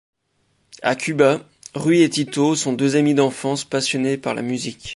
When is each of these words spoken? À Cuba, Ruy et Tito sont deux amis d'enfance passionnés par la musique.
À 0.81 0.95
Cuba, 0.95 1.45
Ruy 1.75 2.01
et 2.01 2.09
Tito 2.09 2.55
sont 2.55 2.73
deux 2.73 2.95
amis 2.95 3.13
d'enfance 3.13 3.65
passionnés 3.65 4.17
par 4.17 4.33
la 4.33 4.41
musique. 4.41 4.89